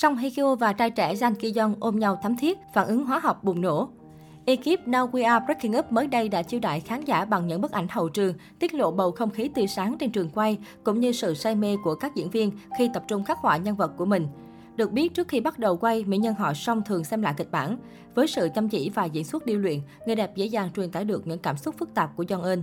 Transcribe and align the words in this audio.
Song 0.00 0.16
Hye 0.16 0.30
Kyo 0.30 0.54
và 0.54 0.72
trai 0.72 0.90
trẻ 0.90 1.14
Jang 1.14 1.34
Ki 1.34 1.54
ôm 1.80 1.98
nhau 1.98 2.18
thắm 2.22 2.36
thiết, 2.36 2.58
phản 2.74 2.86
ứng 2.86 3.04
hóa 3.04 3.18
học 3.18 3.44
bùng 3.44 3.60
nổ. 3.60 3.88
Ekip 4.44 4.86
Now 4.86 5.10
We 5.10 5.26
Are 5.26 5.44
Breaking 5.44 5.78
Up 5.78 5.92
mới 5.92 6.06
đây 6.06 6.28
đã 6.28 6.42
chiêu 6.42 6.60
đãi 6.60 6.80
khán 6.80 7.04
giả 7.04 7.24
bằng 7.24 7.46
những 7.46 7.60
bức 7.60 7.70
ảnh 7.70 7.86
hậu 7.90 8.08
trường, 8.08 8.34
tiết 8.58 8.74
lộ 8.74 8.90
bầu 8.90 9.10
không 9.10 9.30
khí 9.30 9.50
tươi 9.54 9.66
sáng 9.66 9.98
trên 9.98 10.10
trường 10.10 10.30
quay, 10.30 10.58
cũng 10.84 11.00
như 11.00 11.12
sự 11.12 11.34
say 11.34 11.54
mê 11.54 11.76
của 11.84 11.94
các 11.94 12.14
diễn 12.14 12.30
viên 12.30 12.52
khi 12.78 12.90
tập 12.94 13.04
trung 13.08 13.24
khắc 13.24 13.38
họa 13.38 13.56
nhân 13.56 13.76
vật 13.76 13.92
của 13.96 14.04
mình. 14.04 14.26
Được 14.76 14.92
biết, 14.92 15.14
trước 15.14 15.28
khi 15.28 15.40
bắt 15.40 15.58
đầu 15.58 15.76
quay, 15.76 16.04
mỹ 16.04 16.16
nhân 16.16 16.34
họ 16.34 16.54
Song 16.54 16.82
thường 16.86 17.04
xem 17.04 17.22
lại 17.22 17.34
kịch 17.36 17.50
bản. 17.50 17.78
Với 18.14 18.26
sự 18.26 18.48
chăm 18.54 18.68
chỉ 18.68 18.90
và 18.90 19.04
diễn 19.04 19.24
xuất 19.24 19.46
điêu 19.46 19.58
luyện, 19.58 19.80
người 20.06 20.16
đẹp 20.16 20.36
dễ 20.36 20.46
dàng 20.46 20.70
truyền 20.76 20.90
tải 20.90 21.04
được 21.04 21.26
những 21.26 21.38
cảm 21.38 21.56
xúc 21.56 21.74
phức 21.78 21.94
tạp 21.94 22.16
của 22.16 22.24
Jong 22.24 22.44
Eun. 22.44 22.62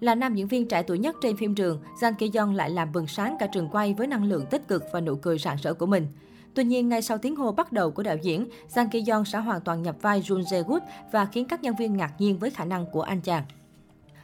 Là 0.00 0.14
nam 0.14 0.34
diễn 0.34 0.48
viên 0.48 0.68
trẻ 0.68 0.82
tuổi 0.82 0.98
nhất 0.98 1.16
trên 1.22 1.36
phim 1.36 1.54
trường, 1.54 1.80
Jang 2.00 2.14
Ki 2.14 2.30
Young 2.34 2.54
lại 2.54 2.70
làm 2.70 2.92
bừng 2.92 3.06
sáng 3.06 3.36
cả 3.40 3.46
trường 3.46 3.68
quay 3.68 3.94
với 3.94 4.06
năng 4.06 4.24
lượng 4.24 4.46
tích 4.50 4.68
cực 4.68 4.84
và 4.92 5.00
nụ 5.00 5.16
cười 5.16 5.38
rạng 5.38 5.56
rỡ 5.62 5.74
của 5.74 5.86
mình. 5.86 6.06
Tuy 6.54 6.64
nhiên, 6.64 6.88
ngay 6.88 7.02
sau 7.02 7.18
tiếng 7.18 7.36
hô 7.36 7.52
bắt 7.52 7.72
đầu 7.72 7.90
của 7.90 8.02
đạo 8.02 8.16
diễn, 8.22 8.46
Jang 8.74 8.88
Ki 8.88 9.04
Yeon 9.06 9.24
sẽ 9.24 9.38
hoàn 9.38 9.60
toàn 9.60 9.82
nhập 9.82 9.96
vai 10.00 10.20
Jun 10.20 10.42
Jae-gut 10.42 10.80
và 11.12 11.26
khiến 11.26 11.48
các 11.48 11.62
nhân 11.62 11.76
viên 11.76 11.96
ngạc 11.96 12.12
nhiên 12.18 12.38
với 12.38 12.50
khả 12.50 12.64
năng 12.64 12.86
của 12.86 13.02
anh 13.02 13.20
chàng. 13.20 13.44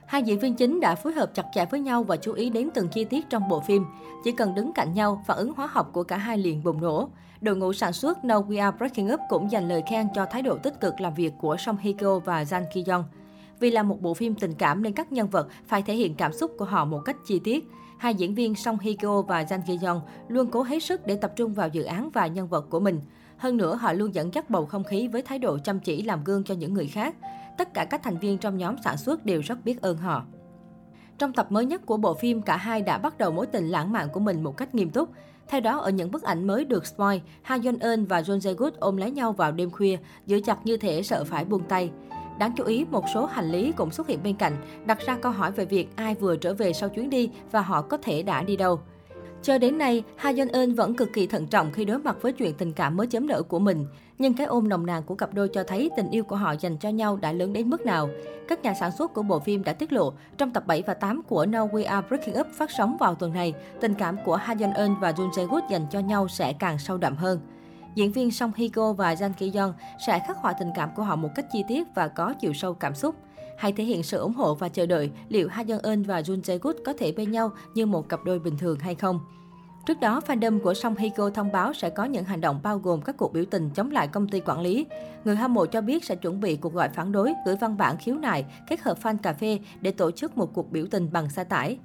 Hai 0.06 0.22
diễn 0.22 0.38
viên 0.38 0.54
chính 0.54 0.80
đã 0.80 0.94
phối 0.94 1.12
hợp 1.12 1.34
chặt 1.34 1.46
chẽ 1.54 1.64
với 1.70 1.80
nhau 1.80 2.02
và 2.02 2.16
chú 2.16 2.32
ý 2.32 2.50
đến 2.50 2.68
từng 2.74 2.88
chi 2.88 3.04
tiết 3.04 3.30
trong 3.30 3.48
bộ 3.48 3.60
phim. 3.60 3.84
Chỉ 4.24 4.32
cần 4.32 4.54
đứng 4.54 4.72
cạnh 4.72 4.94
nhau, 4.94 5.24
phản 5.26 5.36
ứng 5.36 5.52
hóa 5.56 5.68
học 5.72 5.90
của 5.92 6.02
cả 6.02 6.16
hai 6.16 6.38
liền 6.38 6.64
bùng 6.64 6.80
nổ. 6.80 7.08
Đội 7.40 7.56
ngũ 7.56 7.72
sản 7.72 7.92
xuất 7.92 8.24
No 8.24 8.40
We 8.40 8.62
Are 8.62 8.76
Breaking 8.76 9.12
Up 9.12 9.20
cũng 9.28 9.50
dành 9.50 9.68
lời 9.68 9.82
khen 9.90 10.08
cho 10.14 10.26
thái 10.30 10.42
độ 10.42 10.58
tích 10.58 10.80
cực 10.80 11.00
làm 11.00 11.14
việc 11.14 11.32
của 11.40 11.56
Song 11.56 11.76
Hye 11.76 11.92
Kyo 11.92 12.18
và 12.18 12.42
Jang 12.42 12.64
Ki 12.72 12.84
Young. 12.86 13.04
Vì 13.60 13.70
là 13.70 13.82
một 13.82 14.02
bộ 14.02 14.14
phim 14.14 14.34
tình 14.34 14.54
cảm 14.54 14.82
nên 14.82 14.92
các 14.92 15.12
nhân 15.12 15.28
vật 15.28 15.48
phải 15.66 15.82
thể 15.82 15.94
hiện 15.94 16.14
cảm 16.14 16.32
xúc 16.32 16.52
của 16.58 16.64
họ 16.64 16.84
một 16.84 17.00
cách 17.04 17.16
chi 17.26 17.38
tiết. 17.38 17.68
Hai 17.98 18.14
diễn 18.14 18.34
viên 18.34 18.54
Song 18.54 18.78
Hye 18.78 18.92
Kyo 18.92 19.22
và 19.22 19.42
Jang 19.42 19.62
Ji 19.62 19.78
Yeon 19.82 20.00
luôn 20.28 20.50
cố 20.50 20.62
hết 20.62 20.82
sức 20.82 21.06
để 21.06 21.16
tập 21.16 21.32
trung 21.36 21.54
vào 21.54 21.68
dự 21.68 21.82
án 21.82 22.10
và 22.10 22.26
nhân 22.26 22.48
vật 22.48 22.66
của 22.70 22.80
mình. 22.80 23.00
Hơn 23.36 23.56
nữa, 23.56 23.74
họ 23.74 23.92
luôn 23.92 24.14
dẫn 24.14 24.34
dắt 24.34 24.50
bầu 24.50 24.66
không 24.66 24.84
khí 24.84 25.08
với 25.08 25.22
thái 25.22 25.38
độ 25.38 25.58
chăm 25.58 25.80
chỉ 25.80 26.02
làm 26.02 26.24
gương 26.24 26.44
cho 26.44 26.54
những 26.54 26.74
người 26.74 26.86
khác. 26.86 27.14
Tất 27.58 27.74
cả 27.74 27.84
các 27.84 28.02
thành 28.02 28.18
viên 28.18 28.38
trong 28.38 28.58
nhóm 28.58 28.76
sản 28.84 28.96
xuất 28.96 29.24
đều 29.26 29.40
rất 29.40 29.64
biết 29.64 29.82
ơn 29.82 29.96
họ. 29.96 30.24
Trong 31.18 31.32
tập 31.32 31.52
mới 31.52 31.66
nhất 31.66 31.86
của 31.86 31.96
bộ 31.96 32.14
phim, 32.14 32.42
cả 32.42 32.56
hai 32.56 32.82
đã 32.82 32.98
bắt 32.98 33.18
đầu 33.18 33.30
mối 33.30 33.46
tình 33.46 33.68
lãng 33.68 33.92
mạn 33.92 34.08
của 34.12 34.20
mình 34.20 34.42
một 34.42 34.56
cách 34.56 34.74
nghiêm 34.74 34.90
túc. 34.90 35.08
Theo 35.48 35.60
đó, 35.60 35.78
ở 35.78 35.90
những 35.90 36.10
bức 36.10 36.22
ảnh 36.22 36.46
mới 36.46 36.64
được 36.64 36.86
spoil, 36.86 37.18
Ha 37.42 37.58
Yeon 37.64 37.78
Eun 37.80 38.04
và 38.04 38.20
John 38.20 38.38
Jae 38.38 38.54
Good 38.54 38.74
ôm 38.74 38.96
lấy 38.96 39.10
nhau 39.10 39.32
vào 39.32 39.52
đêm 39.52 39.70
khuya, 39.70 39.98
giữ 40.26 40.40
chặt 40.40 40.66
như 40.66 40.76
thể 40.76 41.02
sợ 41.02 41.24
phải 41.24 41.44
buông 41.44 41.62
tay. 41.68 41.90
Đáng 42.40 42.52
chú 42.56 42.64
ý, 42.64 42.84
một 42.90 43.04
số 43.14 43.26
hành 43.26 43.50
lý 43.50 43.72
cũng 43.72 43.90
xuất 43.90 44.06
hiện 44.06 44.22
bên 44.22 44.36
cạnh, 44.36 44.56
đặt 44.86 44.98
ra 45.06 45.16
câu 45.16 45.32
hỏi 45.32 45.52
về 45.52 45.64
việc 45.64 45.88
ai 45.96 46.14
vừa 46.14 46.36
trở 46.36 46.54
về 46.54 46.72
sau 46.72 46.88
chuyến 46.88 47.10
đi 47.10 47.30
và 47.50 47.60
họ 47.60 47.82
có 47.82 47.96
thể 47.96 48.22
đã 48.22 48.42
đi 48.42 48.56
đâu. 48.56 48.80
Cho 49.42 49.58
đến 49.58 49.78
nay, 49.78 50.02
Ha 50.16 50.32
Yeon 50.36 50.48
Eun 50.48 50.74
vẫn 50.74 50.94
cực 50.94 51.12
kỳ 51.12 51.26
thận 51.26 51.46
trọng 51.46 51.72
khi 51.72 51.84
đối 51.84 51.98
mặt 51.98 52.16
với 52.22 52.32
chuyện 52.32 52.54
tình 52.54 52.72
cảm 52.72 52.96
mới 52.96 53.06
chấm 53.06 53.26
nở 53.26 53.42
của 53.42 53.58
mình. 53.58 53.86
Nhưng 54.18 54.34
cái 54.34 54.46
ôm 54.46 54.68
nồng 54.68 54.86
nàn 54.86 55.02
của 55.02 55.14
cặp 55.14 55.34
đôi 55.34 55.48
cho 55.48 55.64
thấy 55.64 55.90
tình 55.96 56.10
yêu 56.10 56.24
của 56.24 56.36
họ 56.36 56.54
dành 56.60 56.76
cho 56.76 56.88
nhau 56.88 57.16
đã 57.16 57.32
lớn 57.32 57.52
đến 57.52 57.70
mức 57.70 57.86
nào. 57.86 58.08
Các 58.48 58.62
nhà 58.62 58.74
sản 58.74 58.92
xuất 58.98 59.14
của 59.14 59.22
bộ 59.22 59.38
phim 59.38 59.64
đã 59.64 59.72
tiết 59.72 59.92
lộ, 59.92 60.12
trong 60.38 60.50
tập 60.50 60.66
7 60.66 60.82
và 60.86 60.94
8 60.94 61.22
của 61.22 61.46
No 61.46 61.66
We 61.66 61.86
Are 61.86 62.06
Breaking 62.08 62.40
Up 62.40 62.46
phát 62.52 62.70
sóng 62.70 62.96
vào 63.00 63.14
tuần 63.14 63.32
này, 63.32 63.54
tình 63.80 63.94
cảm 63.94 64.16
của 64.24 64.36
Ha 64.36 64.54
Yeon 64.60 64.72
Eun 64.72 64.94
và 65.00 65.12
Jun 65.12 65.30
Jae 65.30 65.48
Wook 65.48 65.70
dành 65.70 65.86
cho 65.90 65.98
nhau 65.98 66.28
sẽ 66.28 66.52
càng 66.52 66.78
sâu 66.78 66.96
đậm 66.96 67.16
hơn. 67.16 67.40
Diễn 67.94 68.12
viên 68.12 68.30
Song 68.30 68.52
Hye 68.56 68.68
Kyo 68.68 68.92
và 68.92 69.14
Jang 69.14 69.32
Ki 69.32 69.50
Yeon 69.54 69.72
sẽ 70.06 70.22
khắc 70.26 70.36
họa 70.36 70.52
tình 70.52 70.70
cảm 70.76 70.90
của 70.96 71.02
họ 71.02 71.16
một 71.16 71.28
cách 71.34 71.46
chi 71.52 71.64
tiết 71.68 71.86
và 71.94 72.08
có 72.08 72.34
chiều 72.40 72.52
sâu 72.52 72.74
cảm 72.74 72.94
xúc. 72.94 73.14
Hãy 73.58 73.72
thể 73.72 73.84
hiện 73.84 74.02
sự 74.02 74.18
ủng 74.18 74.34
hộ 74.34 74.54
và 74.54 74.68
chờ 74.68 74.86
đợi 74.86 75.10
liệu 75.28 75.48
Ha 75.48 75.62
Jung 75.62 75.80
Eun 75.82 76.02
và 76.02 76.20
Jun 76.20 76.40
Jae 76.40 76.58
Gut 76.62 76.76
có 76.84 76.92
thể 76.98 77.12
bên 77.12 77.30
nhau 77.30 77.50
như 77.74 77.86
một 77.86 78.08
cặp 78.08 78.24
đôi 78.24 78.38
bình 78.38 78.58
thường 78.58 78.78
hay 78.78 78.94
không. 78.94 79.20
Trước 79.86 80.00
đó, 80.00 80.20
fandom 80.26 80.60
của 80.60 80.74
Song 80.74 80.96
Hye 80.96 81.08
Kyo 81.08 81.30
thông 81.30 81.52
báo 81.52 81.72
sẽ 81.72 81.90
có 81.90 82.04
những 82.04 82.24
hành 82.24 82.40
động 82.40 82.60
bao 82.62 82.78
gồm 82.78 83.00
các 83.02 83.16
cuộc 83.16 83.32
biểu 83.32 83.44
tình 83.50 83.70
chống 83.70 83.90
lại 83.90 84.08
công 84.08 84.28
ty 84.28 84.40
quản 84.40 84.60
lý. 84.60 84.86
Người 85.24 85.36
hâm 85.36 85.54
mộ 85.54 85.66
cho 85.66 85.80
biết 85.80 86.04
sẽ 86.04 86.16
chuẩn 86.16 86.40
bị 86.40 86.56
cuộc 86.56 86.74
gọi 86.74 86.88
phản 86.88 87.12
đối, 87.12 87.34
gửi 87.46 87.56
văn 87.56 87.76
bản 87.76 87.96
khiếu 87.96 88.14
nại, 88.14 88.44
kết 88.68 88.80
hợp 88.80 88.98
fan 89.02 89.16
cà 89.22 89.32
phê 89.32 89.58
để 89.80 89.90
tổ 89.90 90.10
chức 90.10 90.38
một 90.38 90.54
cuộc 90.54 90.72
biểu 90.72 90.86
tình 90.90 91.12
bằng 91.12 91.30
xe 91.30 91.44
tải. 91.44 91.78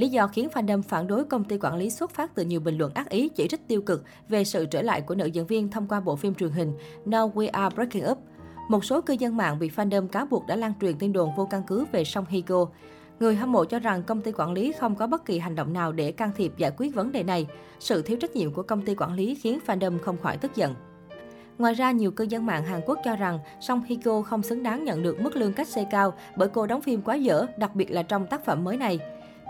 Lý 0.00 0.08
do 0.08 0.26
khiến 0.26 0.48
fandom 0.52 0.82
phản 0.82 1.06
đối 1.06 1.24
công 1.24 1.44
ty 1.44 1.58
quản 1.58 1.76
lý 1.76 1.90
xuất 1.90 2.10
phát 2.10 2.34
từ 2.34 2.44
nhiều 2.44 2.60
bình 2.60 2.78
luận 2.78 2.94
ác 2.94 3.08
ý 3.08 3.28
chỉ 3.28 3.48
trích 3.48 3.68
tiêu 3.68 3.82
cực 3.82 4.04
về 4.28 4.44
sự 4.44 4.66
trở 4.66 4.82
lại 4.82 5.00
của 5.00 5.14
nữ 5.14 5.26
diễn 5.26 5.46
viên 5.46 5.70
thông 5.70 5.86
qua 5.88 6.00
bộ 6.00 6.16
phim 6.16 6.34
truyền 6.34 6.50
hình 6.50 6.72
Now 7.06 7.32
We 7.32 7.48
Are 7.52 7.74
Breaking 7.74 8.10
Up. 8.10 8.18
Một 8.68 8.84
số 8.84 9.00
cư 9.00 9.12
dân 9.18 9.36
mạng 9.36 9.58
bị 9.58 9.70
fandom 9.76 10.08
cáo 10.08 10.26
buộc 10.26 10.46
đã 10.46 10.56
lan 10.56 10.72
truyền 10.80 10.98
tin 10.98 11.12
đồn 11.12 11.30
vô 11.36 11.48
căn 11.50 11.62
cứ 11.66 11.84
về 11.92 12.04
Song 12.04 12.24
Hye 12.28 12.42
Người 13.20 13.36
hâm 13.36 13.52
mộ 13.52 13.64
cho 13.64 13.78
rằng 13.78 14.02
công 14.02 14.20
ty 14.20 14.32
quản 14.32 14.52
lý 14.52 14.72
không 14.72 14.94
có 14.94 15.06
bất 15.06 15.24
kỳ 15.24 15.38
hành 15.38 15.54
động 15.54 15.72
nào 15.72 15.92
để 15.92 16.12
can 16.12 16.30
thiệp 16.36 16.52
giải 16.56 16.72
quyết 16.76 16.94
vấn 16.94 17.12
đề 17.12 17.22
này. 17.22 17.46
Sự 17.80 18.02
thiếu 18.02 18.18
trách 18.20 18.36
nhiệm 18.36 18.52
của 18.52 18.62
công 18.62 18.82
ty 18.82 18.94
quản 18.94 19.14
lý 19.14 19.34
khiến 19.34 19.58
fandom 19.66 19.98
không 19.98 20.18
khỏi 20.18 20.36
tức 20.36 20.56
giận. 20.56 20.74
Ngoài 21.58 21.74
ra, 21.74 21.90
nhiều 21.90 22.10
cư 22.10 22.24
dân 22.24 22.46
mạng 22.46 22.64
Hàn 22.64 22.80
Quốc 22.86 22.98
cho 23.04 23.16
rằng 23.16 23.38
Song 23.60 23.82
Hye 23.82 23.96
Kyo 24.04 24.22
không 24.22 24.42
xứng 24.42 24.62
đáng 24.62 24.84
nhận 24.84 25.02
được 25.02 25.20
mức 25.20 25.36
lương 25.36 25.52
cách 25.52 25.68
xê 25.68 25.86
cao 25.90 26.14
bởi 26.36 26.48
cô 26.48 26.66
đóng 26.66 26.82
phim 26.82 27.02
quá 27.02 27.14
dở, 27.14 27.46
đặc 27.58 27.74
biệt 27.74 27.90
là 27.90 28.02
trong 28.02 28.26
tác 28.26 28.44
phẩm 28.44 28.64
mới 28.64 28.76
này. 28.76 28.98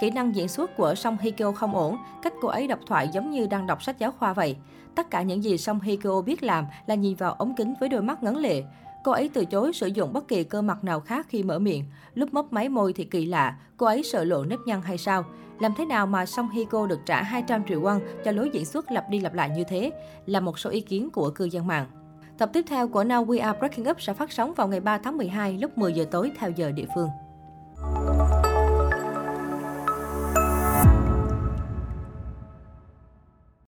Kỹ 0.01 0.11
năng 0.11 0.35
diễn 0.35 0.49
xuất 0.49 0.77
của 0.77 0.95
Song 0.95 1.17
Hye 1.21 1.31
Kyo 1.31 1.53
không 1.53 1.77
ổn, 1.77 1.99
cách 2.23 2.33
cô 2.41 2.49
ấy 2.49 2.67
đọc 2.67 2.79
thoại 2.87 3.09
giống 3.13 3.31
như 3.31 3.47
đang 3.47 3.67
đọc 3.67 3.83
sách 3.83 3.99
giáo 3.99 4.13
khoa 4.19 4.33
vậy. 4.33 4.57
Tất 4.95 5.11
cả 5.11 5.23
những 5.23 5.45
gì 5.45 5.59
Song 5.59 5.81
Hye 5.81 5.97
Kyo 5.97 6.21
biết 6.23 6.43
làm 6.43 6.67
là 6.87 6.95
nhìn 6.95 7.17
vào 7.17 7.33
ống 7.33 7.55
kính 7.57 7.75
với 7.81 7.89
đôi 7.89 8.03
mắt 8.03 8.23
ngấn 8.23 8.37
lệ. 8.37 8.63
Cô 9.05 9.13
ấy 9.13 9.31
từ 9.35 9.45
chối 9.45 9.73
sử 9.73 9.87
dụng 9.87 10.13
bất 10.13 10.29
kỳ 10.29 10.45
cơ 10.45 10.63
mặt 10.63 10.85
nào 10.85 11.01
khác 11.01 11.27
khi 11.29 11.43
mở 11.43 11.59
miệng. 11.59 11.85
Lúc 12.15 12.35
mấp 12.35 12.53
máy 12.53 12.69
môi 12.69 12.93
thì 12.93 13.05
kỳ 13.05 13.25
lạ, 13.27 13.57
cô 13.77 13.87
ấy 13.87 14.03
sợ 14.03 14.25
lộ 14.25 14.45
nếp 14.45 14.59
nhăn 14.67 14.83
hay 14.83 14.99
sao? 14.99 15.25
Làm 15.59 15.73
thế 15.79 15.85
nào 15.85 16.07
mà 16.07 16.27
Song 16.27 16.51
Hye 16.51 16.65
Kyo 16.65 16.87
được 16.87 17.01
trả 17.07 17.23
200 17.23 17.63
triệu 17.69 17.81
won 17.81 18.01
cho 18.25 18.33
lối 18.33 18.51
diễn 18.53 18.65
xuất 18.65 18.93
lặp 18.93 19.11
đi 19.11 19.21
lặp 19.21 19.35
lại 19.35 19.51
như 19.51 19.65
thế? 19.65 19.91
Là 20.27 20.41
một 20.41 20.59
số 20.59 20.71
ý 20.71 20.81
kiến 20.81 21.11
của 21.11 21.31
cư 21.31 21.45
dân 21.45 21.67
mạng. 21.67 21.87
Tập 22.39 22.51
tiếp 22.53 22.65
theo 22.69 22.89
của 22.89 23.05
Now 23.05 23.27
We 23.27 23.43
Are 23.43 23.59
Breaking 23.59 23.91
Up 23.91 24.01
sẽ 24.01 24.15
phát 24.15 24.33
sóng 24.33 24.55
vào 24.55 24.69
ngày 24.69 24.81
3 24.81 24.99
tháng 24.99 25.17
12 25.17 25.59
lúc 25.59 25.79
10 25.79 25.93
giờ 25.93 26.05
tối 26.11 26.33
theo 26.39 26.51
giờ 26.51 26.73
địa 26.73 26.87
phương. 26.95 27.09